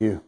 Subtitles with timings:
[0.00, 0.22] you.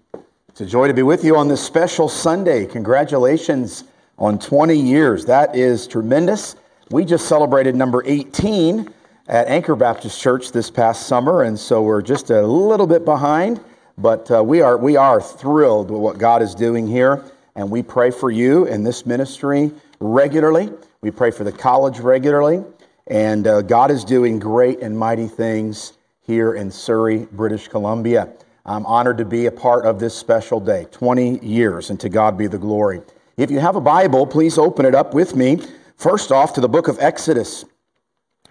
[0.48, 2.66] It's a joy to be with you on this special Sunday.
[2.66, 3.84] Congratulations
[4.18, 5.26] on 20 years.
[5.26, 6.56] That is tremendous.
[6.90, 8.92] We just celebrated number 18
[9.28, 13.60] at Anchor Baptist Church this past summer, and so we're just a little bit behind,
[13.96, 17.22] but uh, we, are, we are thrilled with what God is doing here,
[17.54, 20.72] and we pray for you in this ministry regularly.
[21.00, 22.64] We pray for the college regularly,
[23.06, 25.92] and uh, God is doing great and mighty things
[26.26, 28.30] here in Surrey, British Columbia.
[28.70, 32.38] I'm honored to be a part of this special day, 20 years, and to God
[32.38, 33.00] be the glory.
[33.36, 35.60] If you have a Bible, please open it up with me.
[35.96, 37.64] First off, to the book of Exodus.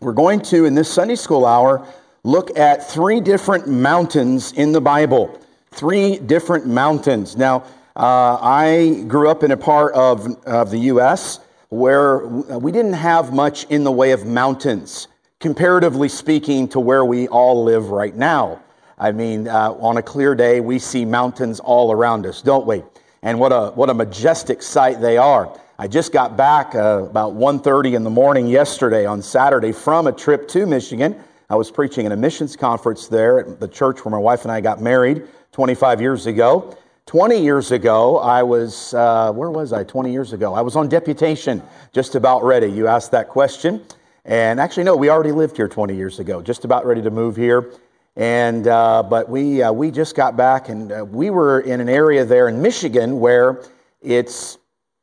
[0.01, 1.87] We're going to, in this Sunday school hour,
[2.23, 5.39] look at three different mountains in the Bible.
[5.71, 7.37] Three different mountains.
[7.37, 7.63] Now,
[7.95, 11.39] uh, I grew up in a part of, of the U.S.
[11.69, 15.07] where we didn't have much in the way of mountains,
[15.39, 18.61] comparatively speaking, to where we all live right now.
[18.99, 22.83] I mean, uh, on a clear day, we see mountains all around us, don't we?
[23.21, 25.57] And what a, what a majestic sight they are.
[25.77, 30.11] I just got back uh, about 1.30 in the morning yesterday on Saturday from a
[30.11, 31.15] trip to Michigan.
[31.49, 34.51] I was preaching at a missions conference there at the church where my wife and
[34.51, 36.75] I got married 25 years ago.
[37.05, 40.53] 20 years ago, I was, uh, where was I 20 years ago?
[40.53, 41.63] I was on deputation,
[41.93, 42.67] just about ready.
[42.67, 43.81] You asked that question.
[44.25, 47.37] And actually, no, we already lived here 20 years ago, just about ready to move
[47.37, 47.71] here.
[48.19, 51.87] And, uh, but we, uh, we just got back and uh, we were in an
[51.87, 53.63] area there in Michigan where
[54.01, 54.57] it's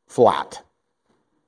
[0.05, 0.63] flat.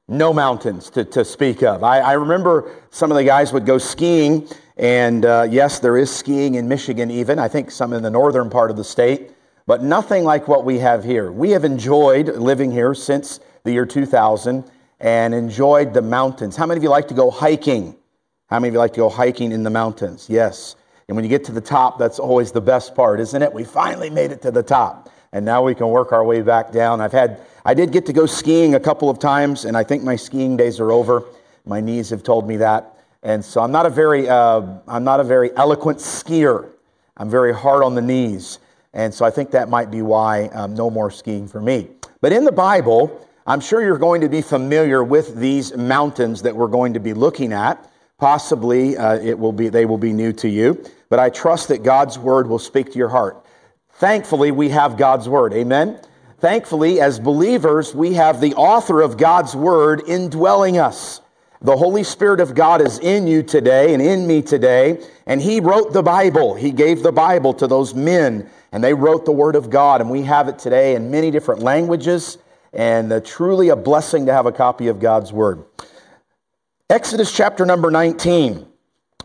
[0.07, 1.83] No mountains to, to speak of.
[1.83, 4.47] I, I remember some of the guys would go skiing,
[4.77, 7.37] and uh, yes, there is skiing in Michigan, even.
[7.37, 9.29] I think some in the northern part of the state,
[9.67, 11.31] but nothing like what we have here.
[11.31, 14.63] We have enjoyed living here since the year 2000
[15.01, 16.55] and enjoyed the mountains.
[16.55, 17.95] How many of you like to go hiking?
[18.47, 20.27] How many of you like to go hiking in the mountains?
[20.27, 20.75] Yes.
[21.09, 23.51] And when you get to the top, that's always the best part, isn't it?
[23.51, 25.09] We finally made it to the top.
[25.31, 27.01] And now we can work our way back down.
[27.01, 30.03] I've had, I did get to go skiing a couple of times, and I think
[30.03, 31.23] my skiing days are over.
[31.65, 32.99] My knees have told me that.
[33.23, 36.69] And so I'm not a very, uh, I'm not a very eloquent skier.
[37.17, 38.59] I'm very hard on the knees.
[38.93, 41.87] And so I think that might be why um, no more skiing for me.
[42.21, 46.55] But in the Bible, I'm sure you're going to be familiar with these mountains that
[46.55, 47.91] we're going to be looking at.
[48.19, 51.83] Possibly uh, it will be, they will be new to you, but I trust that
[51.83, 53.45] God's word will speak to your heart.
[53.93, 55.53] Thankfully, we have God's word.
[55.53, 55.99] Amen.
[56.39, 61.21] Thankfully, as believers, we have the author of God's word indwelling us.
[61.61, 65.59] The Holy Spirit of God is in you today and in me today, and He
[65.59, 66.55] wrote the Bible.
[66.55, 70.09] He gave the Bible to those men, and they wrote the Word of God, and
[70.09, 72.37] we have it today in many different languages,
[72.71, 75.65] and uh, truly a blessing to have a copy of God's Word.
[76.91, 78.65] Exodus chapter number 19.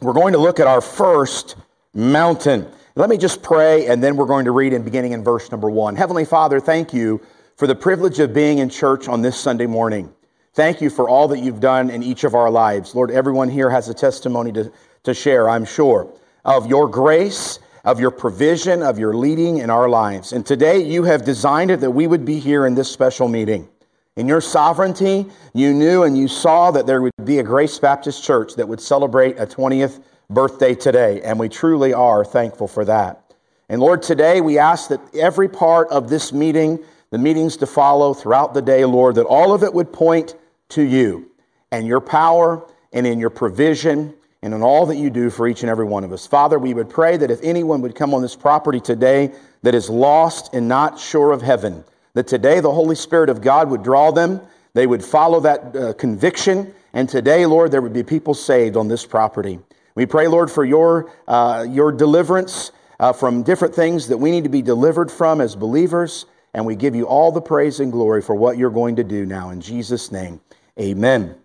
[0.03, 1.57] We're going to look at our first
[1.95, 2.71] mountain.
[2.95, 5.71] Let me just pray, and then we're going to read in beginning in verse number
[5.71, 5.97] one.
[5.97, 7.23] Heavenly Father, thank you
[7.57, 10.13] for the privilege of being in church on this Sunday morning.
[10.53, 12.95] Thank you for all that you've done in each of our lives.
[12.95, 14.71] Lord, everyone here has a testimony to,
[15.05, 16.13] to share, I'm sure,
[16.45, 20.35] of your grace, of your provision, of your leading in our lives.
[20.35, 23.71] And today you have designed it that we would be here in this special meeting.
[24.17, 28.23] In your sovereignty, you knew and you saw that there would be a Grace Baptist
[28.23, 33.35] Church that would celebrate a 20th birthday today, and we truly are thankful for that.
[33.69, 36.79] And Lord, today we ask that every part of this meeting,
[37.11, 40.37] the meetings to follow throughout the day, Lord, that all of it would point
[40.69, 41.33] to you
[41.73, 45.63] and your power and in your provision and in all that you do for each
[45.65, 46.25] and every one of us.
[46.25, 49.33] Father, we would pray that if anyone would come on this property today
[49.63, 51.83] that is lost and not sure of heaven,
[52.15, 54.41] that today the Holy Spirit of God would draw them,
[54.73, 58.89] they would follow that uh, conviction, and today, Lord, there would be people saved on
[58.89, 59.59] this property.
[59.97, 64.45] We pray, Lord, for your, uh, your deliverance uh, from different things that we need
[64.45, 68.23] to be delivered from as believers, and we give you all the praise and glory
[68.23, 69.51] for what you're going to do now.
[69.51, 70.41] In Jesus' name,
[70.81, 71.37] amen.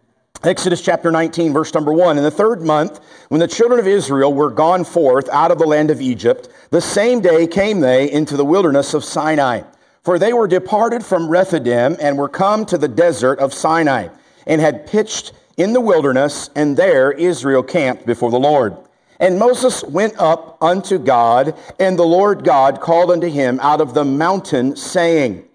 [0.44, 2.18] Exodus chapter 19, verse number 1.
[2.18, 5.66] In the third month, when the children of Israel were gone forth out of the
[5.66, 9.64] land of Egypt, the same day came they into the wilderness of Sinai.
[10.10, 14.08] For they were departed from Rephidim and were come to the desert of Sinai,
[14.48, 18.76] and had pitched in the wilderness, and there Israel camped before the Lord.
[19.20, 23.94] And Moses went up unto God, and the Lord God called unto him out of
[23.94, 25.48] the mountain, saying,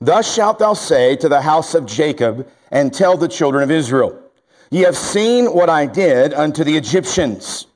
[0.00, 4.20] Thus shalt thou say to the house of Jacob, and tell the children of Israel,
[4.68, 7.68] Ye have seen what I did unto the Egyptians,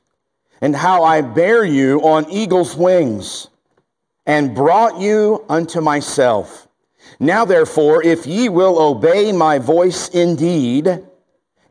[0.60, 3.46] and how I bare you on eagle's wings
[4.26, 6.68] and brought you unto myself.
[7.18, 11.02] Now, therefore, if ye will obey my voice indeed,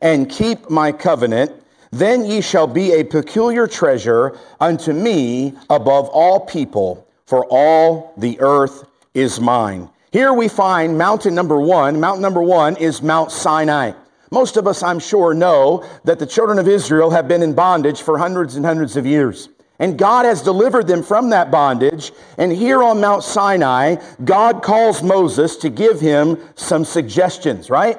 [0.02, 1.52] and keep my covenant,
[1.90, 7.06] then ye shall be a peculiar treasure unto me above all people.
[7.26, 8.82] for all the earth
[9.14, 9.88] is mine.
[10.10, 12.00] Here we find mountain number one.
[12.00, 13.92] Mountain number one is Mount Sinai.
[14.32, 18.02] Most of us, I'm sure, know that the children of Israel have been in bondage
[18.02, 19.48] for hundreds and hundreds of years.
[19.80, 22.12] And God has delivered them from that bondage.
[22.38, 27.98] And here on Mount Sinai, God calls Moses to give him some suggestions, right?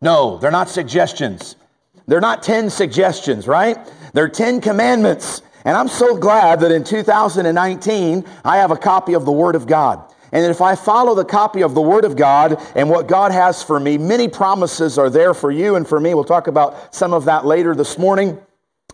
[0.00, 1.54] No, they're not suggestions.
[2.06, 3.76] They're not 10 suggestions, right?
[4.14, 5.42] They're 10 commandments.
[5.66, 9.66] And I'm so glad that in 2019, I have a copy of the Word of
[9.66, 10.02] God.
[10.32, 13.62] And if I follow the copy of the Word of God and what God has
[13.62, 16.14] for me, many promises are there for you and for me.
[16.14, 18.38] We'll talk about some of that later this morning.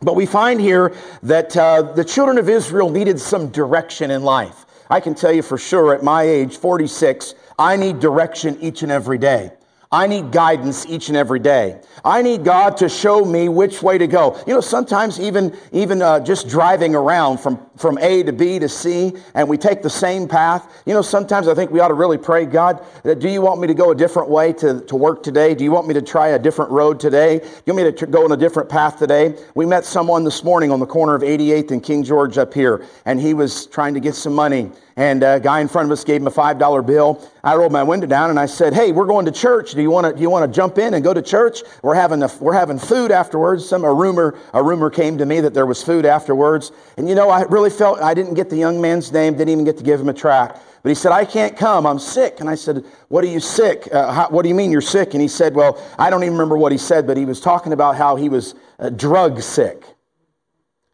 [0.04, 4.66] But we find here that uh, the children of Israel needed some direction in life.
[4.90, 8.92] I can tell you for sure at my age, 46, I need direction each and
[8.92, 9.52] every day.
[9.94, 11.80] I need guidance each and every day.
[12.04, 14.36] I need God to show me which way to go.
[14.44, 18.68] You know, sometimes even even uh, just driving around from from A to B to
[18.68, 20.82] C, and we take the same path.
[20.84, 23.68] You know, sometimes I think we ought to really pray, God, do you want me
[23.68, 25.54] to go a different way to, to work today?
[25.54, 27.38] Do you want me to try a different road today?
[27.38, 29.36] Do you want me to go on a different path today?
[29.54, 32.84] We met someone this morning on the corner of 88th and King George up here,
[33.04, 36.04] and he was trying to get some money and a guy in front of us
[36.04, 37.20] gave him a $5 bill.
[37.44, 39.72] I rolled my window down and I said, Hey, we're going to church.
[39.72, 41.60] Do you want to, do you want to jump in and go to church?
[41.82, 43.68] We're having, a, we're having food afterwards.
[43.68, 46.72] Some, a rumor, a rumor came to me that there was food afterwards.
[46.96, 49.66] And you know, I really felt I didn't get the young man's name, didn't even
[49.66, 50.58] get to give him a track.
[50.82, 51.86] But he said, I can't come.
[51.86, 52.40] I'm sick.
[52.40, 53.88] And I said, What are you sick?
[53.92, 55.12] Uh, how, what do you mean you're sick?
[55.12, 57.74] And he said, Well, I don't even remember what he said, but he was talking
[57.74, 59.84] about how he was uh, drug sick.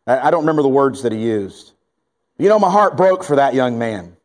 [0.05, 1.75] I, I don't remember the words that he used.
[2.39, 4.17] You know, my heart broke for that young man.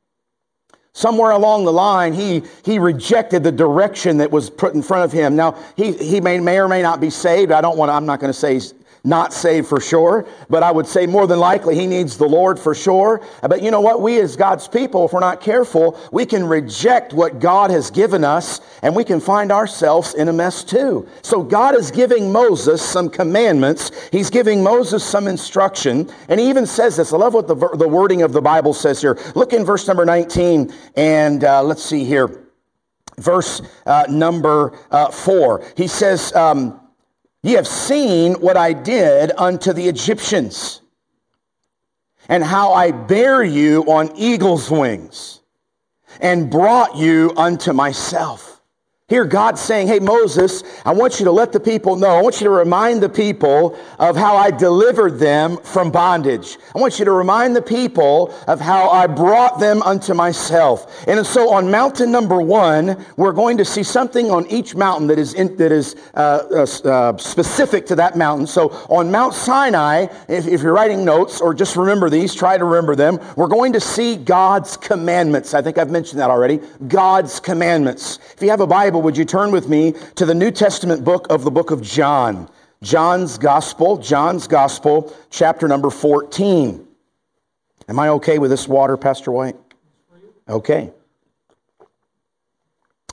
[0.95, 5.11] Somewhere along the line, he, he rejected the direction that was put in front of
[5.11, 5.35] him.
[5.35, 7.51] Now, he, he may, may or may not be saved.
[7.51, 8.61] I don't want to, I'm not going to say
[9.05, 12.59] not saved for sure, but I would say more than likely he needs the Lord
[12.59, 13.21] for sure.
[13.41, 14.01] But you know what?
[14.01, 18.23] We as God's people, if we're not careful, we can reject what God has given
[18.23, 21.07] us and we can find ourselves in a mess too.
[21.21, 23.91] So God is giving Moses some commandments.
[24.11, 26.09] He's giving Moses some instruction.
[26.27, 27.13] And he even says this.
[27.13, 29.17] I love what the, the wording of the Bible says here.
[29.35, 32.41] Look in verse number 19 and uh, let's see here.
[33.17, 35.63] Verse uh, number uh, four.
[35.77, 36.81] He says, um,
[37.45, 40.81] Ye have seen what I did unto the Egyptians,
[42.27, 45.41] and how I bare you on eagle's wings,
[46.19, 48.54] and brought you unto myself.
[49.07, 52.17] Here, God's saying, Hey, Moses, I want you to let the people know.
[52.17, 56.57] I want you to remind the people of how I delivered them from bondage.
[56.73, 61.07] I want you to remind the people of how I brought them unto myself.
[61.07, 65.19] And so on mountain number one, we're going to see something on each mountain that
[65.19, 68.47] is, in, that is uh, uh, uh, specific to that mountain.
[68.47, 72.65] So on Mount Sinai, if, if you're writing notes or just remember these, try to
[72.65, 75.53] remember them, we're going to see God's commandments.
[75.53, 76.59] I think I've mentioned that already.
[76.87, 78.17] God's commandments.
[78.33, 81.03] If you have a Bible, Bible, would you turn with me to the New Testament
[81.03, 82.49] book of the book of John?
[82.81, 86.87] John's Gospel, John's Gospel, chapter number 14.
[87.89, 89.57] Am I okay with this water, Pastor White?
[90.47, 90.93] Okay.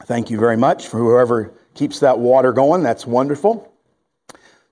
[0.05, 2.85] Thank you very much for whoever keeps that water going.
[2.85, 3.69] That's wonderful.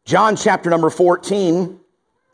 [0.04, 1.76] John chapter number 14,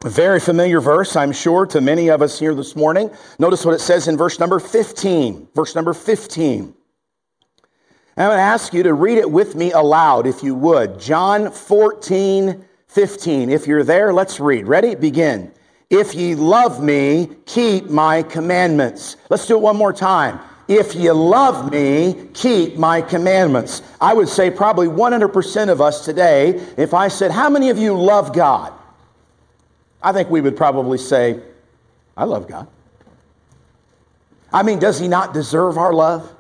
[0.05, 3.11] a very familiar verse, I'm sure, to many of us here this morning.
[3.39, 5.49] Notice what it says in verse number 15.
[5.55, 6.75] Verse number 15.
[8.19, 10.99] I'm going to ask you to read it with me aloud, if you would.
[10.99, 13.51] John 14, 15.
[13.51, 14.67] If you're there, let's read.
[14.67, 14.95] Ready?
[14.95, 15.53] Begin.
[15.91, 19.19] If ye love me, keep my commandments.
[19.29, 20.41] Let's do it one more time.
[20.67, 23.83] If ye love me, keep my commandments.
[24.01, 27.97] I would say probably 100% of us today, if I said, How many of you
[27.97, 28.73] love God?
[30.03, 31.41] I think we would probably say,
[32.17, 32.67] I love God.
[34.53, 36.33] I mean, does he not deserve our love?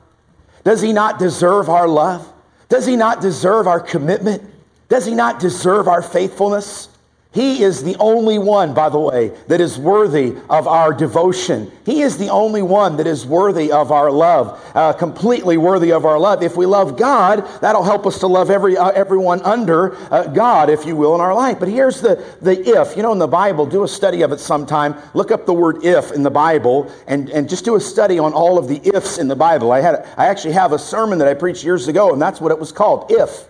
[0.66, 2.26] Does he not deserve our love?
[2.68, 4.42] Does he not deserve our commitment?
[4.88, 6.88] Does he not deserve our faithfulness?
[7.36, 11.70] He is the only one, by the way, that is worthy of our devotion.
[11.84, 16.06] He is the only one that is worthy of our love, uh, completely worthy of
[16.06, 16.42] our love.
[16.42, 20.70] If we love God, that'll help us to love every, uh, everyone under uh, God,
[20.70, 21.58] if you will, in our life.
[21.58, 22.96] But here's the, the if.
[22.96, 24.94] You know, in the Bible, do a study of it sometime.
[25.12, 28.32] Look up the word if in the Bible and, and just do a study on
[28.32, 29.72] all of the ifs in the Bible.
[29.72, 32.50] I, had, I actually have a sermon that I preached years ago, and that's what
[32.50, 33.46] it was called if.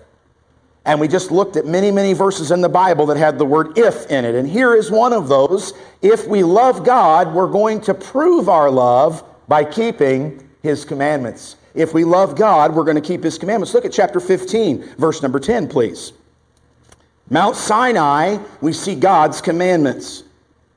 [0.86, 3.76] And we just looked at many, many verses in the Bible that had the word
[3.76, 4.34] if in it.
[4.34, 5.74] And here is one of those.
[6.00, 11.56] If we love God, we're going to prove our love by keeping his commandments.
[11.74, 13.74] If we love God, we're going to keep his commandments.
[13.74, 16.12] Look at chapter 15, verse number 10, please.
[17.28, 20.22] Mount Sinai, we see God's commandments.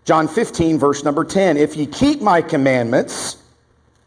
[0.04, 1.56] John 15, verse number 10.
[1.56, 3.38] If ye keep my commandments,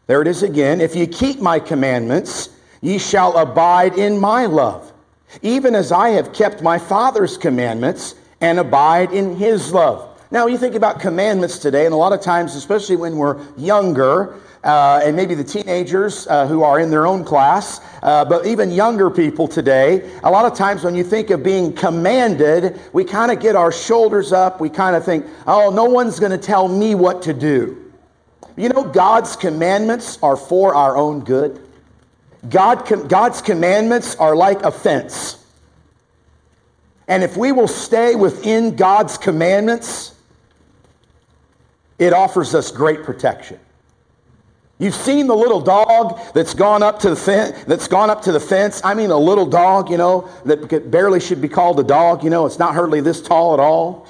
[0.07, 0.81] there it is again.
[0.81, 2.49] If ye keep my commandments,
[2.81, 4.92] ye shall abide in my love,
[5.41, 10.09] even as I have kept my Father's commandments and abide in his love.
[10.31, 14.39] Now, you think about commandments today, and a lot of times, especially when we're younger,
[14.63, 18.71] uh, and maybe the teenagers uh, who are in their own class, uh, but even
[18.71, 23.31] younger people today, a lot of times when you think of being commanded, we kind
[23.31, 24.59] of get our shoulders up.
[24.59, 27.91] We kind of think, oh, no one's going to tell me what to do.
[28.55, 31.62] You know, God's commandments are for our own good.
[32.49, 35.45] God, God's commandments are like a fence.
[37.07, 40.15] And if we will stay within God's commandments,
[41.99, 43.59] it offers us great protection.
[44.79, 48.31] You've seen the little dog that's gone up to the fence, that's gone up to
[48.31, 48.81] the fence.
[48.83, 52.23] I mean, a little dog, you know, that barely should be called a dog.
[52.23, 54.07] You know, it's not hardly this tall at all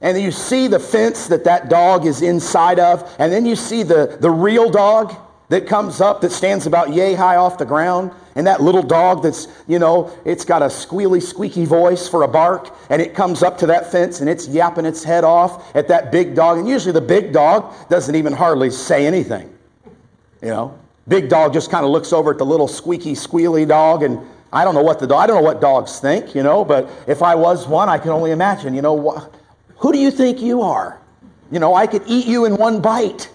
[0.00, 3.82] and you see the fence that that dog is inside of, and then you see
[3.82, 5.16] the, the real dog
[5.48, 9.22] that comes up that stands about yay high off the ground, and that little dog
[9.22, 13.42] that's, you know, it's got a squealy, squeaky voice for a bark, and it comes
[13.42, 16.68] up to that fence and it's yapping its head off at that big dog, and
[16.68, 19.52] usually the big dog doesn't even hardly say anything,
[20.42, 20.76] you know.
[21.08, 24.18] Big dog just kind of looks over at the little squeaky, squealy dog and
[24.52, 26.90] I don't know what the dog I don't know what dogs think, you know, but
[27.06, 29.32] if I was one, I can only imagine, you know, what
[29.76, 31.00] who do you think you are?
[31.50, 33.30] You know, I could eat you in one bite.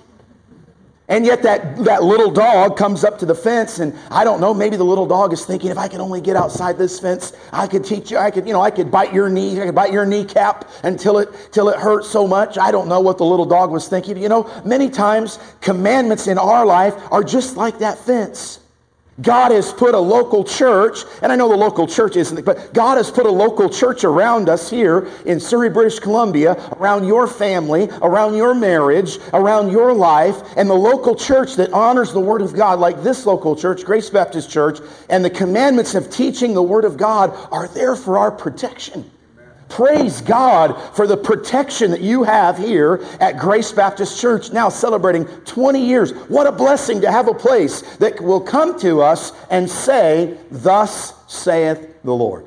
[1.07, 4.53] And yet that, that little dog comes up to the fence and I don't know,
[4.53, 7.67] maybe the little dog is thinking, if I could only get outside this fence, I
[7.67, 9.91] could teach you, I could, you know, I could bite your knee, I could bite
[9.91, 12.57] your kneecap until it, till it hurts so much.
[12.57, 14.15] I don't know what the little dog was thinking.
[14.15, 18.60] You know, many times commandments in our life are just like that fence.
[19.21, 22.97] God has put a local church, and I know the local church isn't, but God
[22.97, 27.89] has put a local church around us here in Surrey, British Columbia, around your family,
[28.01, 32.53] around your marriage, around your life, and the local church that honors the Word of
[32.53, 36.85] God, like this local church, Grace Baptist Church, and the commandments of teaching the Word
[36.85, 39.09] of God are there for our protection.
[39.71, 45.25] Praise God for the protection that you have here at Grace Baptist Church, now celebrating
[45.25, 46.11] 20 years.
[46.27, 51.13] What a blessing to have a place that will come to us and say, Thus
[51.31, 52.45] saith the Lord.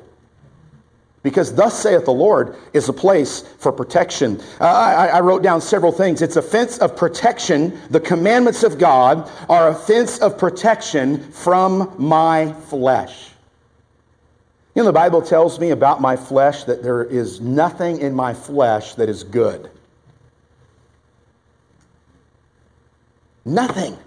[1.23, 4.39] Because thus saith the Lord is a place for protection.
[4.61, 6.21] Uh, I, I, wrote down several things.
[6.21, 7.79] It's a fence of protection.
[7.89, 13.31] The commandments of God are a fence of protection from my flesh.
[14.75, 18.33] You know, the Bible tells me about my flesh that there is nothing in my
[18.33, 19.69] flesh that is good.
[23.45, 23.97] Nothing.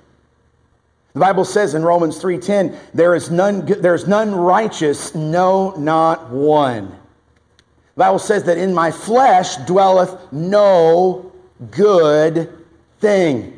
[1.15, 6.29] The Bible says in Romans 3:10, there is none there is none righteous, no not
[6.31, 6.89] one.
[7.95, 11.33] The Bible says that in my flesh dwelleth no
[11.71, 12.53] good
[13.01, 13.55] thing.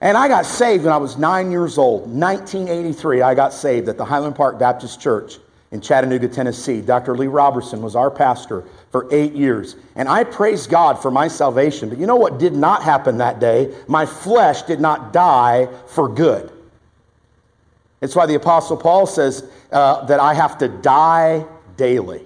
[0.00, 2.12] And I got saved when I was 9 years old.
[2.12, 5.38] 1983 I got saved at the Highland Park Baptist Church
[5.72, 6.80] in Chattanooga, Tennessee.
[6.80, 7.16] Dr.
[7.16, 9.76] Lee Roberson was our pastor for eight years.
[9.94, 11.88] And I praise God for my salvation.
[11.88, 13.74] But you know what did not happen that day?
[13.86, 16.50] My flesh did not die for good.
[18.00, 21.46] It's why the Apostle Paul says uh, that I have to die
[21.76, 22.22] daily.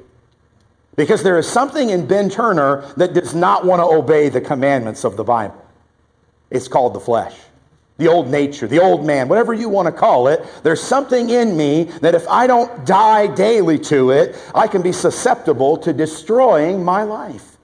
[0.97, 5.05] Because there is something in Ben Turner that does not want to obey the commandments
[5.05, 5.61] of the Bible.
[6.51, 7.35] It's called the flesh
[7.97, 11.57] the old nature, the old man, whatever you want to call it, there's something in
[11.57, 16.85] me that if I don't die daily to it, I can be susceptible to destroying
[16.85, 17.57] my life.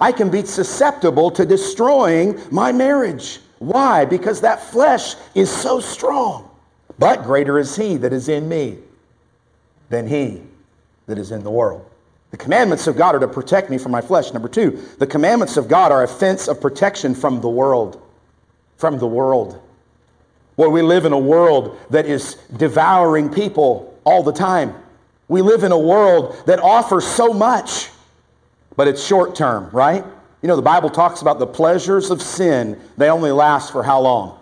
[0.00, 3.40] I can be susceptible to destroying my marriage.
[3.58, 4.04] Why?
[4.04, 6.50] Because that flesh is so strong.
[6.98, 8.78] But greater is he that is in me
[9.90, 10.42] than he
[11.06, 11.88] that is in the world.
[12.30, 14.32] The commandments of God are to protect me from my flesh.
[14.32, 18.02] Number two, the commandments of God are a fence of protection from the world.
[18.76, 19.60] From the world.
[20.56, 24.74] Well, we live in a world that is devouring people all the time.
[25.28, 27.90] We live in a world that offers so much,
[28.76, 30.04] but it's short term, right?
[30.42, 32.78] You know, the Bible talks about the pleasures of sin.
[32.96, 34.38] They only last for how long?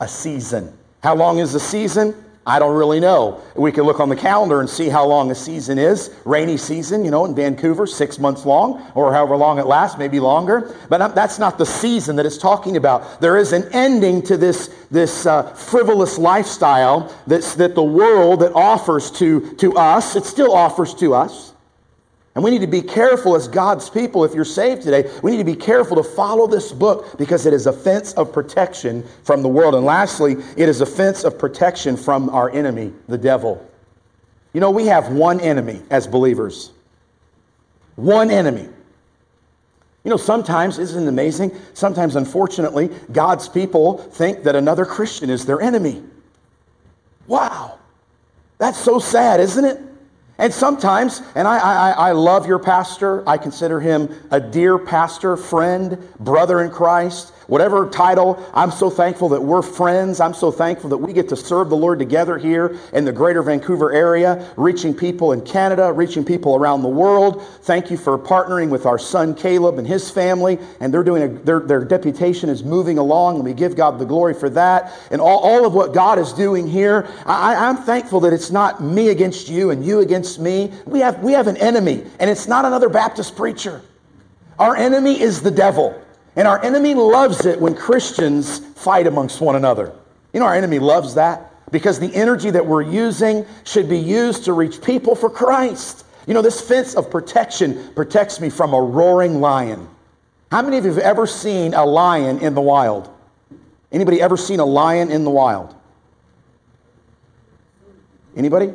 [0.00, 0.72] A season.
[1.02, 2.14] How long is a season?
[2.48, 3.42] I don't really know.
[3.56, 6.10] We can look on the calendar and see how long a season is.
[6.24, 10.18] Rainy season, you know, in Vancouver, six months long, or however long it lasts, maybe
[10.18, 10.74] longer.
[10.88, 13.20] But that's not the season that it's talking about.
[13.20, 18.54] There is an ending to this, this uh, frivolous lifestyle that's, that the world that
[18.54, 21.52] offers to, to us, it still offers to us.
[22.38, 25.38] And we need to be careful as God's people, if you're saved today, we need
[25.38, 29.42] to be careful to follow this book because it is a fence of protection from
[29.42, 29.74] the world.
[29.74, 33.68] And lastly, it is a fence of protection from our enemy, the devil.
[34.52, 36.70] You know, we have one enemy as believers.
[37.96, 38.68] One enemy.
[40.04, 41.50] You know, sometimes, isn't it amazing?
[41.74, 46.04] Sometimes, unfortunately, God's people think that another Christian is their enemy.
[47.26, 47.80] Wow.
[48.58, 49.87] That's so sad, isn't it?
[50.38, 55.36] And sometimes, and I, I, I love your pastor, I consider him a dear pastor,
[55.36, 60.20] friend, brother in Christ whatever title, I'm so thankful that we're friends.
[60.20, 63.42] I'm so thankful that we get to serve the Lord together here in the greater
[63.42, 67.42] Vancouver area, reaching people in Canada, reaching people around the world.
[67.62, 71.28] Thank you for partnering with our son Caleb and his family, and they're doing a,
[71.28, 74.92] their, their deputation is moving along, and we give God the glory for that.
[75.10, 78.82] And all, all of what God is doing here, I, I'm thankful that it's not
[78.82, 80.70] me against you and you against me.
[80.84, 83.80] We have, we have an enemy, and it's not another Baptist preacher.
[84.58, 85.98] Our enemy is the devil.
[86.38, 89.92] And our enemy loves it when Christians fight amongst one another.
[90.32, 94.44] You know, our enemy loves that because the energy that we're using should be used
[94.44, 96.06] to reach people for Christ.
[96.28, 99.88] You know, this fence of protection protects me from a roaring lion.
[100.52, 103.10] How many of you have ever seen a lion in the wild?
[103.90, 105.74] Anybody ever seen a lion in the wild?
[108.36, 108.72] Anybody?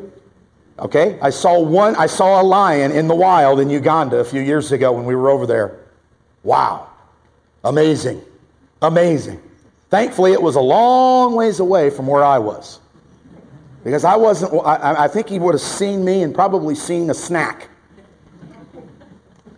[0.80, 4.42] Okay, I saw one, I saw a lion in the wild in Uganda a few
[4.42, 5.80] years ago when we were over there.
[6.44, 6.90] Wow.
[7.64, 8.22] Amazing.
[8.82, 9.42] Amazing.
[9.90, 12.80] Thankfully, it was a long ways away from where I was.
[13.84, 17.14] Because I wasn't, I, I think he would have seen me and probably seen a
[17.14, 17.70] snack.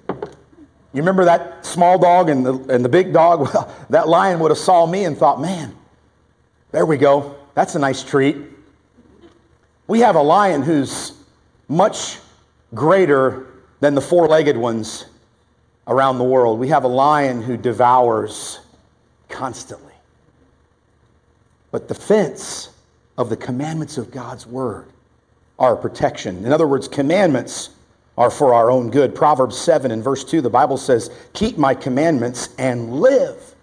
[0.09, 3.41] You remember that small dog and the, and the big dog?
[3.53, 5.75] Well, that lion would have saw me and thought, man,
[6.71, 7.35] there we go.
[7.53, 8.38] That's a nice treat.
[9.88, 11.13] We have a lion who's
[11.67, 12.17] much
[12.74, 13.45] greater
[13.79, 15.05] than the four legged ones
[15.88, 16.60] around the world.
[16.60, 18.60] We have a lion who devours
[19.30, 19.94] constantly.
[21.72, 22.70] But the fence
[23.18, 24.88] of the commandments of God's word
[25.60, 26.46] are protection.
[26.46, 27.70] In other words, commandments
[28.18, 29.13] are for our own good.
[29.13, 33.56] Proverbs 7 and verse 2, the Bible says, Keep my commandments and live.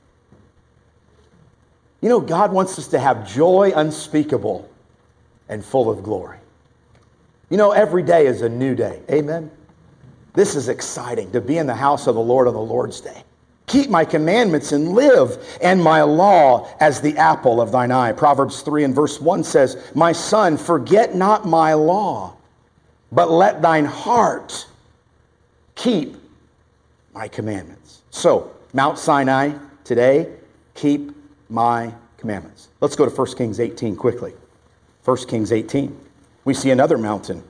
[2.00, 4.68] You know, God wants us to have joy unspeakable
[5.48, 6.38] and full of glory.
[7.48, 9.00] You know, every day is a new day.
[9.10, 9.50] Amen.
[10.34, 13.22] This is exciting to be in the house of the Lord on the Lord's day.
[13.66, 18.12] Keep my commandments and live, and my law as the apple of thine eye.
[18.12, 22.34] Proverbs 3 and verse 1 says, My son, forget not my law,
[23.12, 24.66] but let thine heart
[25.74, 26.16] keep
[27.14, 28.02] my commandments.
[28.10, 29.52] So, Mount Sinai
[29.84, 30.34] today,
[30.74, 31.14] keep
[31.48, 32.68] my commandments.
[32.80, 34.34] Let's go to 1 Kings 18 quickly.
[35.04, 35.98] 1 Kings 18.
[36.44, 37.44] We see another mountain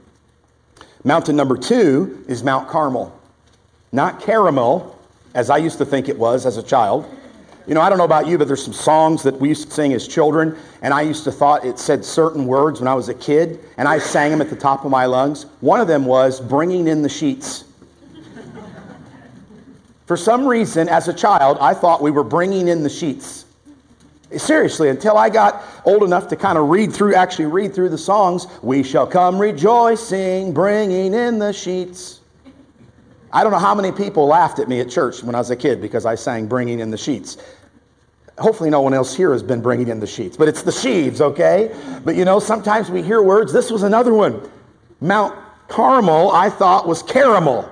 [1.04, 3.18] Mountain number two is Mount Carmel.
[3.90, 4.96] Not caramel,
[5.34, 7.12] as I used to think it was as a child.
[7.66, 9.74] You know, I don't know about you, but there's some songs that we used to
[9.74, 13.08] sing as children, and I used to thought it said certain words when I was
[13.08, 15.46] a kid, and I sang them at the top of my lungs.
[15.60, 17.64] One of them was bringing in the sheets.
[20.06, 23.41] For some reason, as a child, I thought we were bringing in the sheets.
[24.38, 27.98] Seriously, until I got old enough to kind of read through, actually read through the
[27.98, 32.20] songs, we shall come rejoicing, bringing in the sheets.
[33.32, 35.56] I don't know how many people laughed at me at church when I was a
[35.56, 37.38] kid because I sang bringing in the sheets.
[38.38, 41.20] Hopefully, no one else here has been bringing in the sheets, but it's the sheaves,
[41.20, 41.74] okay?
[42.04, 43.52] But you know, sometimes we hear words.
[43.52, 44.50] This was another one.
[45.00, 47.68] Mount Carmel, I thought was caramel.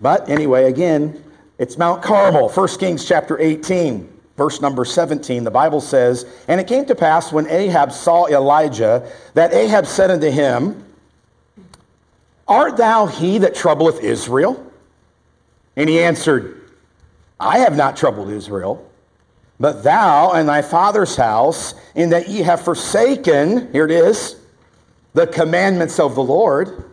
[0.00, 1.24] But anyway, again,
[1.58, 6.68] it's Mount Carmel, 1 Kings chapter 18 verse number 17, the Bible says, And it
[6.68, 10.84] came to pass when Ahab saw Elijah that Ahab said unto him,
[12.46, 14.64] Art thou he that troubleth Israel?
[15.76, 16.70] And he answered,
[17.38, 18.88] I have not troubled Israel,
[19.60, 24.36] but thou and thy father's house, in that ye have forsaken, here it is,
[25.14, 26.84] the commandments of the Lord,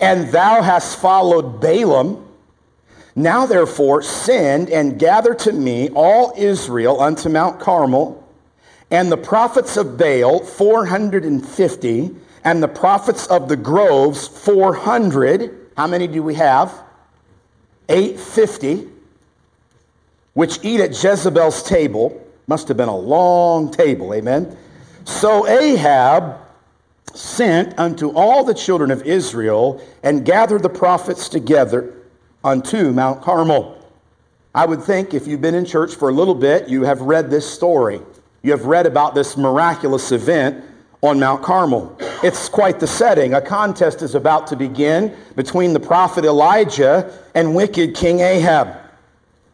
[0.00, 2.24] and thou hast followed Baalim
[3.18, 8.24] now therefore send and gather to me all Israel unto Mount Carmel,
[8.90, 15.72] and the prophets of Baal 450, and the prophets of the groves 400.
[15.76, 16.72] How many do we have?
[17.88, 18.86] 850,
[20.34, 22.24] which eat at Jezebel's table.
[22.46, 24.56] Must have been a long table, amen.
[25.04, 26.38] So Ahab
[27.14, 31.97] sent unto all the children of Israel and gathered the prophets together
[32.44, 33.74] unto Mount Carmel.
[34.54, 37.30] I would think if you've been in church for a little bit, you have read
[37.30, 38.00] this story.
[38.42, 40.64] You have read about this miraculous event
[41.00, 41.96] on Mount Carmel.
[42.22, 43.34] It's quite the setting.
[43.34, 48.76] A contest is about to begin between the prophet Elijah and wicked King Ahab.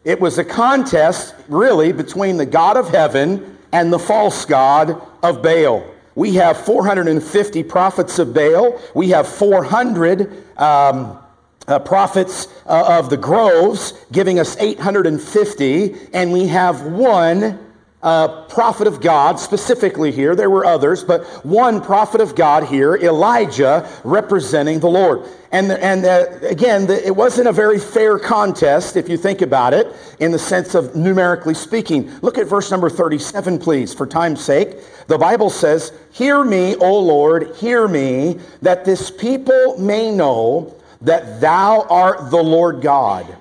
[0.05, 5.43] It was a contest, really, between the God of heaven and the false God of
[5.43, 5.85] Baal.
[6.15, 8.81] We have 450 prophets of Baal.
[8.95, 11.19] We have 400 um,
[11.67, 17.59] uh, prophets uh, of the groves, giving us 850, and we have one
[18.05, 20.37] uh, prophet of God, specifically here.
[20.37, 25.27] There were others, but one prophet of God here, Elijah, representing the Lord.
[25.53, 29.73] And, and uh, again, the, it wasn't a very fair contest, if you think about
[29.73, 29.87] it,
[30.21, 32.11] in the sense of numerically speaking.
[32.21, 34.77] Look at verse number 37, please, for time's sake.
[35.07, 41.41] The Bible says, Hear me, O Lord, hear me, that this people may know that
[41.41, 43.37] thou art the Lord God,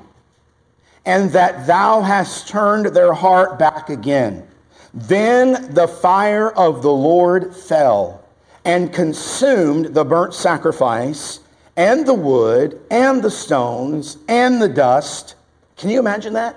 [1.05, 4.47] and that thou hast turned their heart back again.
[4.93, 8.23] Then the fire of the Lord fell
[8.63, 11.39] and consumed the burnt sacrifice
[11.75, 15.35] and the wood and the stones and the dust.
[15.75, 16.55] Can you imagine that?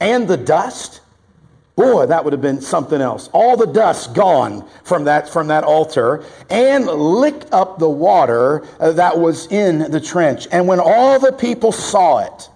[0.00, 1.00] And the dust?
[1.76, 3.28] Boy, that would have been something else.
[3.34, 8.92] All the dust gone from that, from that altar and licked up the water uh,
[8.92, 10.48] that was in the trench.
[10.50, 12.48] And when all the people saw it,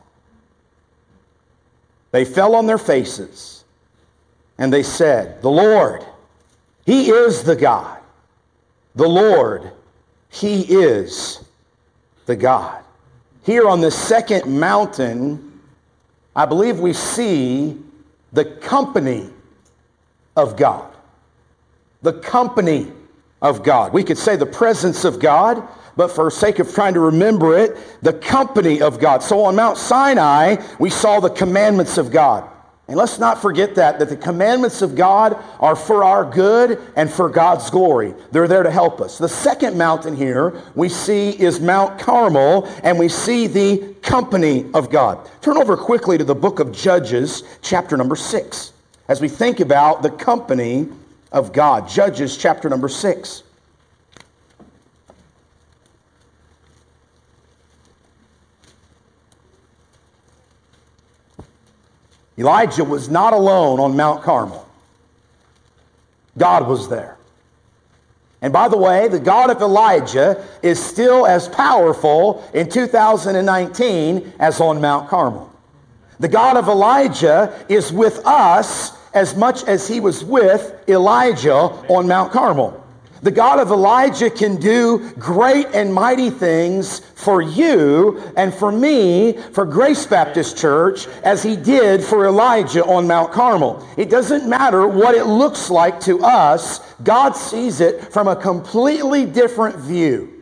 [2.12, 3.64] they fell on their faces
[4.56, 6.02] and they said, The Lord,
[6.86, 7.98] He is the God.
[8.94, 9.70] The Lord,
[10.30, 11.44] He is
[12.24, 12.82] the God.
[13.42, 15.60] Here on the second mountain,
[16.34, 17.76] I believe we see
[18.32, 19.30] the company
[20.36, 20.92] of God.
[22.02, 22.92] The company
[23.42, 23.92] of God.
[23.92, 25.66] We could say the presence of God,
[25.96, 29.22] but for sake of trying to remember it, the company of God.
[29.22, 32.48] So on Mount Sinai, we saw the commandments of God.
[32.90, 37.08] And let's not forget that, that the commandments of God are for our good and
[37.08, 38.14] for God's glory.
[38.32, 39.16] They're there to help us.
[39.16, 44.90] The second mountain here we see is Mount Carmel, and we see the company of
[44.90, 45.30] God.
[45.40, 48.72] Turn over quickly to the book of Judges, chapter number six,
[49.06, 50.88] as we think about the company
[51.30, 51.88] of God.
[51.88, 53.44] Judges, chapter number six.
[62.40, 64.66] Elijah was not alone on Mount Carmel.
[66.38, 67.18] God was there.
[68.40, 74.58] And by the way, the God of Elijah is still as powerful in 2019 as
[74.58, 75.52] on Mount Carmel.
[76.18, 82.08] The God of Elijah is with us as much as he was with Elijah on
[82.08, 82.82] Mount Carmel.
[83.22, 89.34] The God of Elijah can do great and mighty things for you and for me,
[89.52, 93.86] for Grace Baptist Church, as he did for Elijah on Mount Carmel.
[93.98, 99.26] It doesn't matter what it looks like to us, God sees it from a completely
[99.26, 100.40] different view.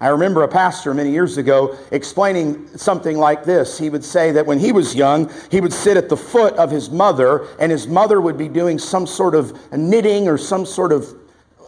[0.00, 3.78] I remember a pastor many years ago explaining something like this.
[3.78, 6.72] He would say that when he was young, he would sit at the foot of
[6.72, 10.90] his mother, and his mother would be doing some sort of knitting or some sort
[10.90, 11.21] of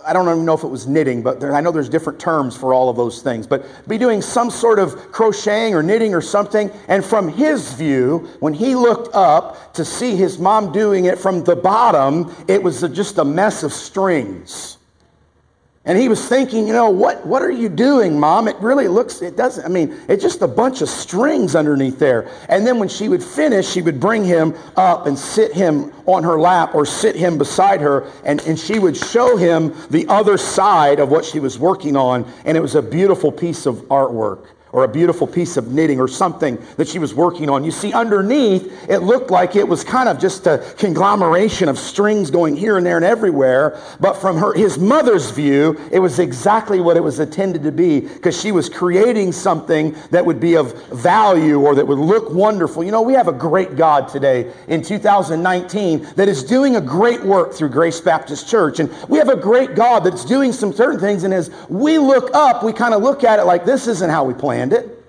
[0.07, 2.57] I don't even know if it was knitting, but there, I know there's different terms
[2.57, 3.47] for all of those things.
[3.47, 6.71] But be doing some sort of crocheting or knitting or something.
[6.89, 11.45] And from his view, when he looked up to see his mom doing it from
[11.45, 14.79] the bottom, it was just a mess of strings.
[15.87, 18.49] And he was thinking, you know, what, what are you doing, mom?
[18.49, 22.31] It really looks, it doesn't, I mean, it's just a bunch of strings underneath there.
[22.49, 26.25] And then when she would finish, she would bring him up and sit him on
[26.25, 28.11] her lap or sit him beside her.
[28.25, 32.33] And, and she would show him the other side of what she was working on.
[32.47, 36.09] And it was a beautiful piece of artwork or a beautiful piece of knitting or
[36.09, 37.63] something that she was working on.
[37.63, 42.29] You see, underneath, it looked like it was kind of just a conglomeration of strings
[42.29, 43.81] going here and there and everywhere.
[44.01, 48.01] But from her, his mother's view, it was exactly what it was intended to be
[48.01, 52.83] because she was creating something that would be of value or that would look wonderful.
[52.83, 57.23] You know, we have a great God today in 2019 that is doing a great
[57.23, 58.81] work through Grace Baptist Church.
[58.81, 61.23] And we have a great God that's doing some certain things.
[61.23, 64.25] And as we look up, we kind of look at it like this isn't how
[64.25, 64.35] we
[64.69, 65.01] planned it.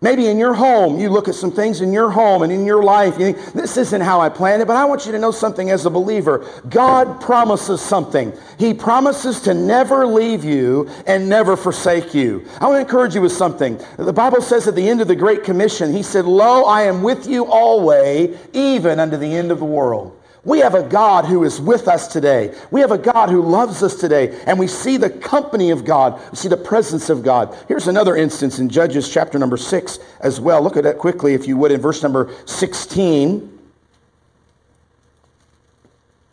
[0.00, 2.82] Maybe in your home, you look at some things in your home and in your
[2.82, 5.30] life, you think, this isn't how I planned it, but I want you to know
[5.30, 6.44] something as a believer.
[6.68, 8.32] God promises something.
[8.58, 12.44] He promises to never leave you and never forsake you.
[12.60, 13.80] I want to encourage you with something.
[13.96, 17.04] The Bible says at the end of the Great Commission, He said, Lo, I am
[17.04, 20.20] with you always, even unto the end of the world.
[20.44, 22.52] We have a God who is with us today.
[22.72, 24.42] We have a God who loves us today.
[24.46, 26.20] And we see the company of God.
[26.30, 27.56] We see the presence of God.
[27.68, 30.60] Here's another instance in Judges chapter number 6 as well.
[30.60, 33.58] Look at that quickly, if you would, in verse number 16.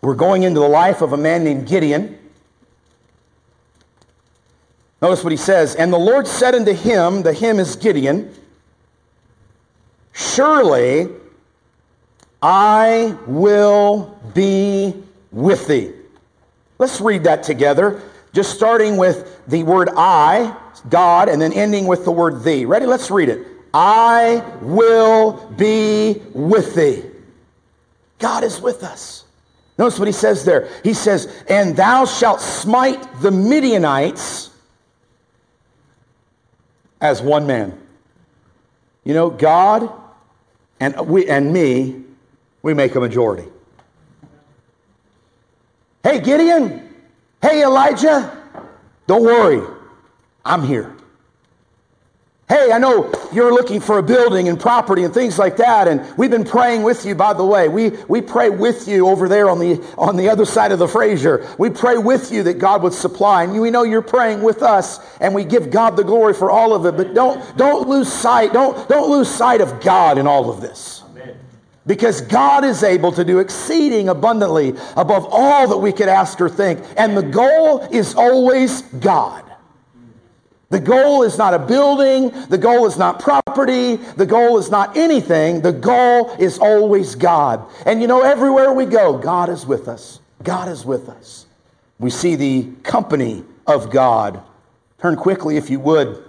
[0.02, 2.18] We're going into the life of a man named Gideon.
[5.02, 5.76] Notice what he says.
[5.76, 8.34] And the Lord said unto him, the him is Gideon,
[10.20, 11.08] Surely
[12.42, 14.94] I will be
[15.32, 15.94] with thee.
[16.78, 18.02] Let's read that together.
[18.32, 20.56] just starting with the word I,
[20.88, 22.66] God, and then ending with the word thee.
[22.66, 22.86] Ready?
[22.86, 23.46] Let's read it.
[23.74, 27.04] I will be with thee.
[28.20, 29.26] God is with us.
[29.78, 30.70] Notice what he says there.
[30.84, 34.52] He says, And thou shalt smite the Midianites
[37.02, 37.80] as one man.
[39.04, 39.92] You know, God
[40.80, 42.04] and, we, and me,
[42.62, 43.48] we make a majority.
[46.04, 46.94] Hey, Gideon.
[47.42, 48.38] Hey, Elijah.
[49.08, 49.66] Don't worry.
[50.46, 50.96] I'm here.
[52.50, 56.04] Hey, I know you're looking for a building and property and things like that, and
[56.18, 57.70] we've been praying with you, by the way.
[57.70, 60.88] We, we pray with you over there on the, on the other side of the
[60.88, 61.48] Fraser.
[61.60, 65.00] We pray with you that God would supply, and we know you're praying with us,
[65.22, 68.52] and we give God the glory for all of it, but don't, don't lose sight,
[68.52, 71.04] don't, don't lose sight of God in all of this.
[71.90, 76.48] Because God is able to do exceeding abundantly above all that we could ask or
[76.48, 76.80] think.
[76.96, 79.44] And the goal is always God.
[80.70, 82.30] The goal is not a building.
[82.50, 83.96] The goal is not property.
[83.96, 85.62] The goal is not anything.
[85.62, 87.68] The goal is always God.
[87.88, 90.20] And you know, everywhere we go, God is with us.
[90.44, 91.48] God is with us.
[91.98, 94.44] We see the company of God.
[95.00, 96.24] Turn quickly, if you would,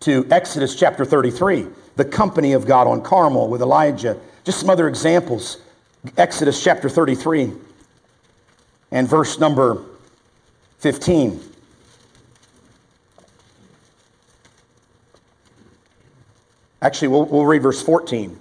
[0.00, 4.18] to Exodus chapter 33, the company of God on Carmel with Elijah.
[4.46, 5.58] Just some other examples.
[6.16, 7.52] Exodus chapter 33
[8.92, 9.84] and verse number
[10.78, 11.40] 15.
[16.80, 18.38] Actually, we'll, we'll read verse 14.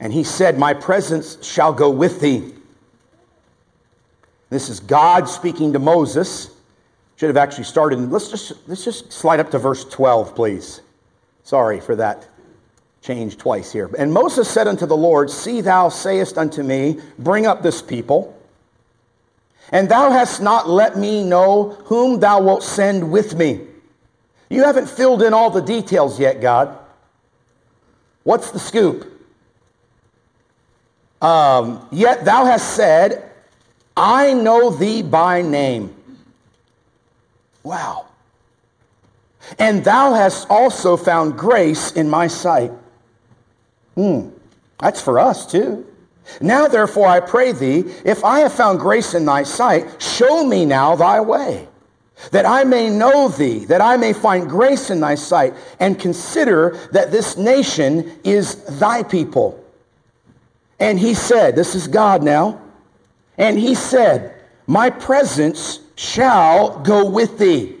[0.00, 2.54] And he said, My presence shall go with thee.
[4.50, 6.50] This is God speaking to Moses.
[7.14, 8.00] Should have actually started.
[8.10, 10.80] Let's just, let's just slide up to verse 12, please.
[11.44, 12.28] Sorry for that
[13.02, 13.90] change twice here.
[13.98, 18.36] And Moses said unto the Lord, See, thou sayest unto me, Bring up this people.
[19.70, 23.60] And thou hast not let me know whom thou wilt send with me.
[24.50, 26.78] You haven't filled in all the details yet, God.
[28.24, 29.10] What's the scoop?
[31.20, 33.30] Um, Yet thou hast said,
[33.96, 35.94] I know thee by name.
[37.62, 38.06] Wow.
[39.58, 42.72] And thou hast also found grace in my sight.
[43.94, 44.30] Hmm,
[44.78, 45.86] that's for us too.
[46.40, 50.64] Now, therefore, I pray thee, if I have found grace in thy sight, show me
[50.64, 51.68] now thy way
[52.30, 56.78] that I may know thee, that I may find grace in thy sight, and consider
[56.92, 59.62] that this nation is thy people.
[60.78, 62.60] And he said, This is God now.
[63.36, 64.34] And he said,
[64.66, 67.76] My presence shall go with thee.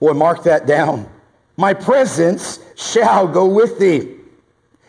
[0.00, 1.08] Boy, mark that down.
[1.56, 4.14] My presence shall go with thee,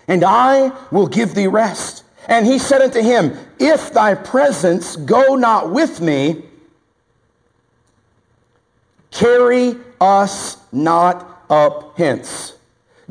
[0.08, 2.04] and I will give thee rest.
[2.28, 6.44] And he said unto him, If thy presence go not with me,
[9.18, 12.54] Carry us not up hence.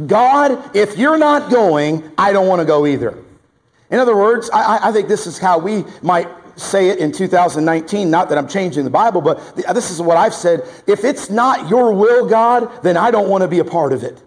[0.06, 3.18] God, if you're not going, I don't want to go either.
[3.90, 8.10] In other words, I, I, think this is how we might say it in 2019.
[8.10, 10.62] Not that I'm changing the Bible, but this is what I've said.
[10.86, 14.02] If it's not your will, God, then I don't want to be a part of
[14.02, 14.22] it.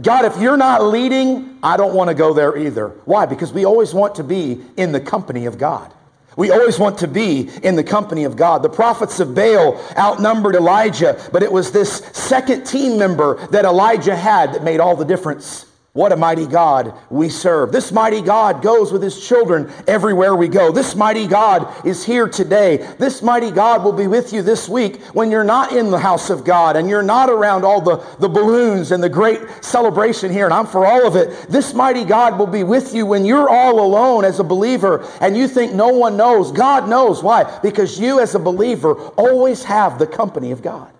[0.00, 2.88] God, if you're not leading, I don't want to go there either.
[3.06, 3.24] Why?
[3.24, 5.92] Because we always want to be in the company of God.
[6.36, 8.62] We always want to be in the company of God.
[8.62, 14.14] The prophets of Baal outnumbered Elijah, but it was this second team member that Elijah
[14.14, 15.64] had that made all the difference.
[15.96, 17.72] What a mighty God we serve.
[17.72, 20.70] This mighty God goes with his children everywhere we go.
[20.70, 22.76] This mighty God is here today.
[22.98, 26.28] This mighty God will be with you this week when you're not in the house
[26.28, 30.44] of God and you're not around all the, the balloons and the great celebration here.
[30.44, 31.48] And I'm for all of it.
[31.48, 35.34] This mighty God will be with you when you're all alone as a believer and
[35.34, 36.52] you think no one knows.
[36.52, 37.22] God knows.
[37.22, 37.58] Why?
[37.62, 40.92] Because you as a believer always have the company of God.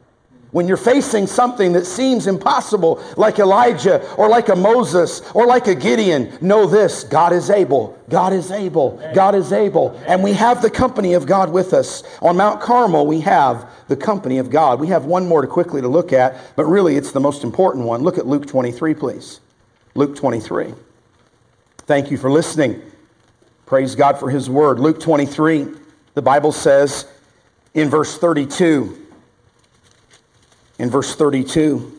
[0.56, 5.66] When you're facing something that seems impossible, like Elijah or like a Moses or like
[5.66, 8.02] a Gideon, know this God is able.
[8.08, 8.98] God is able.
[9.14, 9.90] God is able.
[10.06, 12.02] And we have the company of God with us.
[12.22, 14.80] On Mount Carmel, we have the company of God.
[14.80, 17.84] We have one more to quickly to look at, but really it's the most important
[17.84, 18.00] one.
[18.00, 19.40] Look at Luke 23, please.
[19.94, 20.72] Luke 23.
[21.80, 22.80] Thank you for listening.
[23.66, 24.80] Praise God for his word.
[24.80, 25.66] Luke 23,
[26.14, 27.04] the Bible says
[27.74, 29.05] in verse 32,
[30.78, 31.92] in verse 32.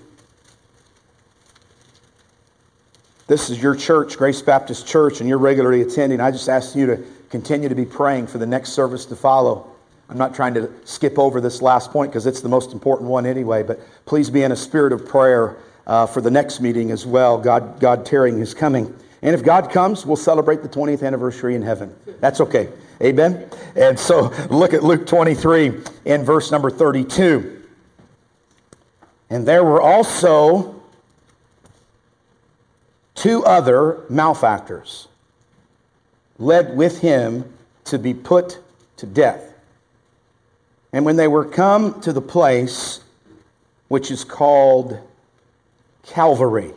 [3.27, 6.21] This is your church, Grace Baptist Church, and you're regularly attending.
[6.21, 9.69] I just ask you to continue to be praying for the next service to follow.
[10.09, 13.25] I'm not trying to skip over this last point because it's the most important one
[13.25, 17.05] anyway, but please be in a spirit of prayer uh, for the next meeting as
[17.05, 17.37] well.
[17.37, 18.95] God, God tearing is coming.
[19.21, 21.93] And if God comes, we'll celebrate the 20th anniversary in heaven.
[22.21, 22.69] That's okay.
[23.01, 23.49] Amen.
[23.75, 27.56] And so look at Luke 23 in verse number 32.
[29.29, 30.81] And there were also
[33.15, 35.07] two other malefactors
[36.39, 37.51] led with him
[37.85, 38.59] to be put
[38.97, 39.53] to death.
[40.93, 43.01] And when they were come to the place
[43.87, 44.99] which is called
[46.03, 46.73] Calvary,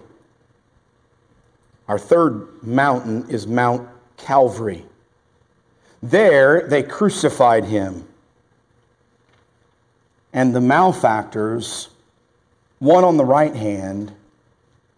[1.89, 4.85] our third mountain is Mount Calvary.
[6.03, 8.07] There they crucified him.
[10.33, 11.89] And the malefactors,
[12.81, 14.13] one on the right hand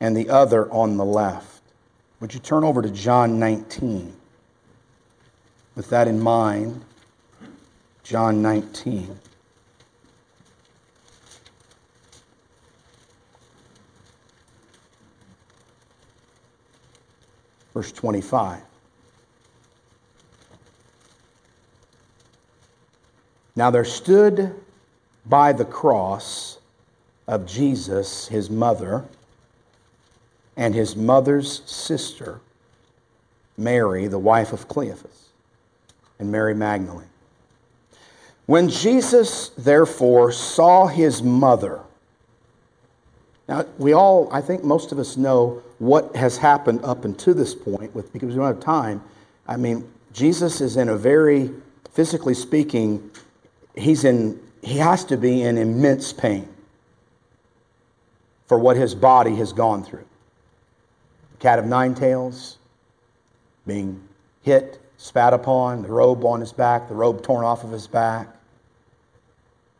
[0.00, 1.62] and the other on the left.
[2.20, 4.14] Would you turn over to John 19?
[5.74, 6.84] With that in mind,
[8.04, 9.18] John 19.
[17.74, 18.60] Verse 25.
[23.56, 24.54] Now there stood
[25.26, 26.58] by the cross
[27.26, 29.04] of Jesus his mother
[30.56, 32.40] and his mother's sister,
[33.56, 35.28] Mary, the wife of Cleophas,
[36.18, 37.08] and Mary Magdalene.
[38.46, 41.80] When Jesus, therefore, saw his mother,
[43.48, 47.54] now we all, I think most of us know what has happened up until this
[47.54, 49.02] point, with, because we don't have time.
[49.46, 51.50] I mean, Jesus is in a very,
[51.92, 53.10] physically speaking,
[53.74, 56.48] he's in, he has to be in immense pain
[58.46, 60.04] for what his body has gone through.
[61.38, 62.58] Cat of nine tails,
[63.66, 64.00] being
[64.42, 68.28] hit, spat upon, the robe on his back, the robe torn off of his back.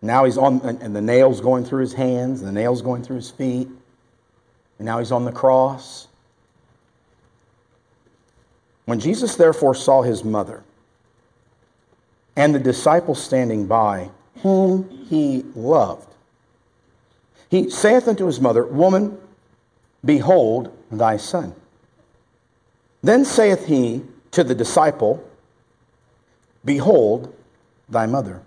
[0.01, 3.17] Now he's on, and the nails going through his hands, and the nails going through
[3.17, 3.69] his feet.
[4.79, 6.09] And now he's on the cross.
[8.85, 10.65] When Jesus therefore saw his mother
[12.35, 14.11] and the disciples standing by,
[14.43, 16.12] whom he loved,
[17.53, 19.19] he saith unto his mother, Woman,
[20.03, 21.55] behold thy son.
[23.03, 25.23] Then saith he to the disciple,
[26.65, 27.35] Behold
[27.91, 28.41] thy mother.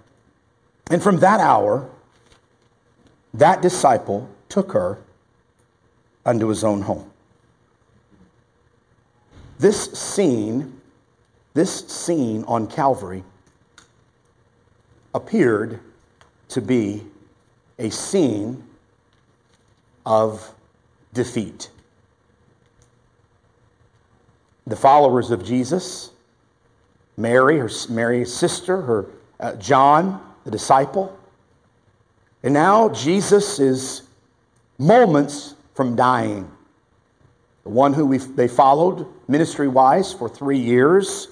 [0.90, 1.88] And from that hour,
[3.36, 4.98] that disciple took her
[6.26, 7.12] unto his own home.
[9.60, 10.82] This scene,
[11.54, 13.24] this scene on Calvary
[15.14, 15.80] appeared
[16.48, 17.04] to be
[17.78, 18.64] a scene
[20.06, 20.54] of
[21.14, 21.70] defeat.
[24.68, 26.12] The followers of Jesus,
[27.18, 29.06] Mary, her Mary's sister, her
[29.40, 31.18] uh, John, the disciple,
[32.44, 34.04] and now Jesus is
[34.78, 36.52] moments from dying.
[37.64, 41.28] The one who they followed ministry wise for three years,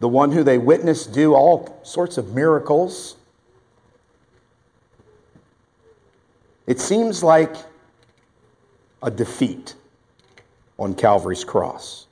[0.00, 3.16] the one who they witnessed do all sorts of miracles.
[6.66, 7.56] It seems like
[9.02, 9.74] a defeat
[10.78, 12.06] on Calvary's cross.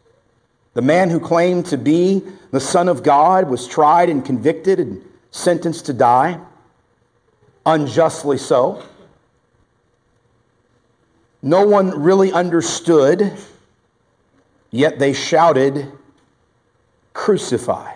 [0.74, 5.04] The man who claimed to be the Son of God was tried and convicted and
[5.30, 6.40] sentenced to die,
[7.66, 8.82] unjustly so.
[11.42, 13.32] No one really understood,
[14.70, 15.90] yet they shouted,
[17.12, 17.94] Crucify.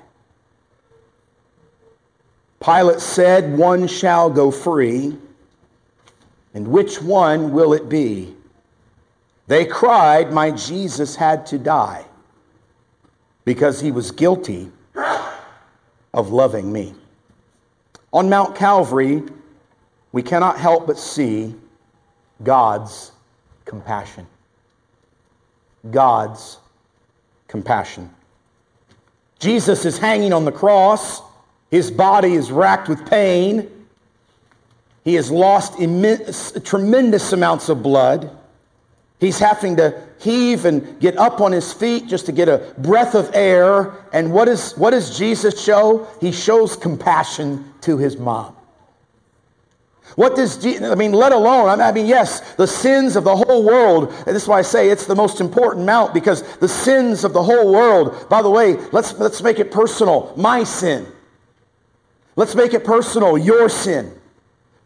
[2.62, 5.16] Pilate said, One shall go free,
[6.54, 8.34] and which one will it be?
[9.52, 12.06] They cried, My Jesus had to die
[13.44, 14.72] because he was guilty
[16.14, 16.94] of loving me.
[18.14, 19.22] On Mount Calvary,
[20.10, 21.54] we cannot help but see
[22.42, 23.12] God's
[23.66, 24.26] compassion.
[25.90, 26.56] God's
[27.46, 28.08] compassion.
[29.38, 31.20] Jesus is hanging on the cross.
[31.70, 33.68] His body is racked with pain.
[35.04, 38.38] He has lost immense, tremendous amounts of blood.
[39.22, 43.14] He's having to heave and get up on his feet just to get a breath
[43.14, 43.94] of air.
[44.12, 46.08] And what, is, what does Jesus show?
[46.20, 48.56] He shows compassion to his mom.
[50.16, 53.64] What does Jesus, I mean, let alone, I mean, yes, the sins of the whole
[53.64, 54.12] world.
[54.26, 57.32] And this is why I say it's the most important mount because the sins of
[57.32, 60.34] the whole world, by the way, let's, let's make it personal.
[60.36, 61.06] My sin.
[62.34, 63.38] Let's make it personal.
[63.38, 64.20] Your sin.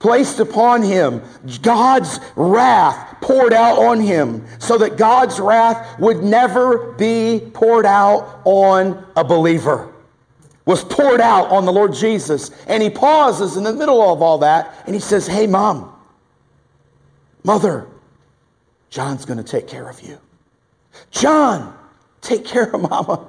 [0.06, 1.20] Placed upon him.
[1.62, 8.40] God's wrath poured out on him so that God's wrath would never be poured out
[8.44, 9.92] on a believer
[10.64, 12.50] was poured out on the Lord Jesus.
[12.68, 15.92] And he pauses in the middle of all that and he says, Hey, mom,
[17.42, 17.88] mother,
[18.90, 20.20] John's going to take care of you.
[21.10, 21.76] John,
[22.20, 23.28] take care of mama.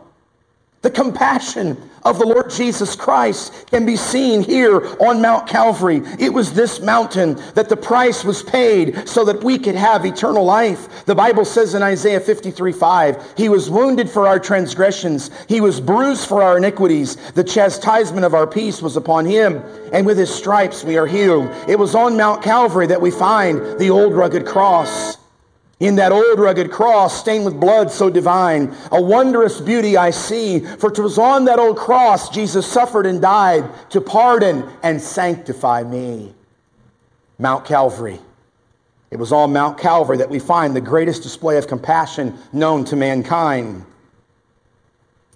[0.84, 6.04] The compassion of the Lord Jesus Christ can be seen here on Mount Calvary.
[6.20, 10.46] It was this mountain that the price was paid so that we could have eternal
[10.46, 11.06] life.
[11.06, 15.82] The Bible says in Isaiah 53 5, He was wounded for our transgressions, He was
[15.82, 17.16] bruised for our iniquities.
[17.32, 21.50] The chastisement of our peace was upon Him, and with His stripes we are healed.
[21.68, 25.18] It was on Mount Calvary that we find the old rugged cross.
[25.80, 30.60] In that old rugged cross, stained with blood so divine, a wondrous beauty I see.
[30.60, 35.84] for For 'twas on that old cross Jesus suffered and died to pardon and sanctify
[35.84, 36.34] me.
[37.38, 38.20] Mount Calvary.
[39.12, 42.96] It was on Mount Calvary that we find the greatest display of compassion known to
[42.96, 43.86] mankind.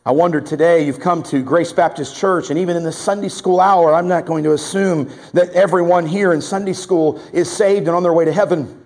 [0.04, 3.62] I wonder today, you've come to Grace Baptist Church, and even in the Sunday school
[3.62, 7.96] hour, I'm not going to assume that everyone here in Sunday school is saved and
[7.96, 8.81] on their way to heaven.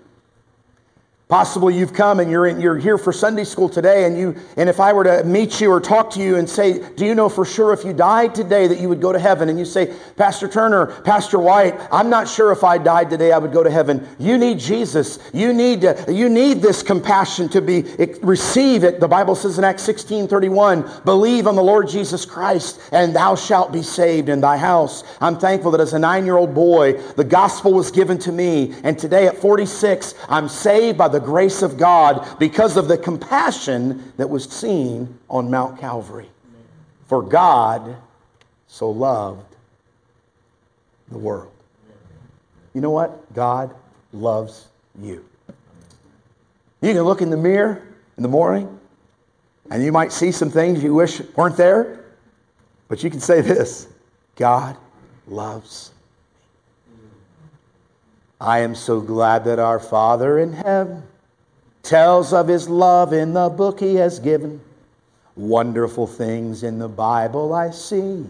[1.28, 4.68] Possibly you've come and you're, in, you're here for Sunday school today, and, you, and
[4.68, 7.28] if I were to meet you or talk to you and say, Do you know
[7.28, 9.48] for sure if you died today that you would go to heaven?
[9.48, 13.38] And you say, Pastor Turner, Pastor White, I'm not sure if I died today I
[13.38, 14.06] would go to heaven.
[14.20, 15.18] You need Jesus.
[15.32, 17.82] You need, uh, you need this compassion to be,
[18.22, 19.00] receive it.
[19.00, 23.34] The Bible says in Acts 16 31, believe on the Lord Jesus Christ, and thou
[23.34, 25.02] shalt be saved in thy house.
[25.20, 28.76] I'm thankful that as a nine year old boy, the gospel was given to me,
[28.84, 32.98] and today at 46, I'm saved by the the grace of God because of the
[32.98, 36.28] compassion that was seen on Mount Calvary.
[37.08, 37.96] For God
[38.66, 39.56] so loved
[41.10, 41.54] the world.
[42.74, 43.32] You know what?
[43.32, 43.74] God
[44.12, 44.68] loves
[45.00, 45.24] you.
[46.82, 47.82] You can look in the mirror
[48.18, 48.78] in the morning
[49.70, 52.04] and you might see some things you wish weren't there,
[52.88, 53.88] but you can say this
[54.34, 54.76] God
[55.26, 55.92] loves
[58.40, 61.02] I am so glad that our Father in heaven
[61.82, 64.60] tells of his love in the book he has given.
[65.36, 68.26] Wonderful things in the Bible I see.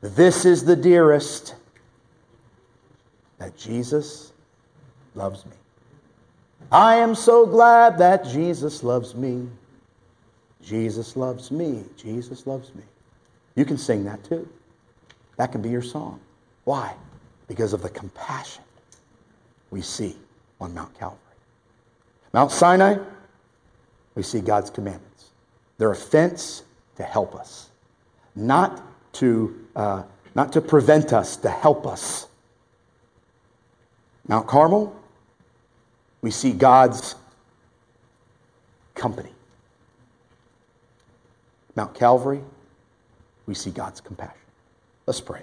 [0.00, 1.54] This is the dearest
[3.38, 4.32] that Jesus
[5.14, 5.52] loves me.
[6.70, 9.48] I am so glad that Jesus loves me.
[10.62, 11.84] Jesus loves me.
[11.96, 12.82] Jesus loves me.
[13.54, 14.48] You can sing that too.
[15.36, 16.20] That can be your song.
[16.64, 16.94] Why?
[17.46, 18.62] Because of the compassion
[19.72, 20.14] we see
[20.60, 21.18] on Mount Calvary.
[22.32, 22.98] Mount Sinai,
[24.14, 25.30] we see God's commandments.
[25.78, 26.62] They're a fence
[26.96, 27.70] to help us,
[28.36, 28.80] not
[29.14, 30.02] to, uh,
[30.34, 32.28] not to prevent us, to help us.
[34.28, 34.94] Mount Carmel,
[36.20, 37.16] we see God's
[38.94, 39.32] company.
[41.74, 42.42] Mount Calvary,
[43.46, 44.36] we see God's compassion.
[45.06, 45.42] Let's pray.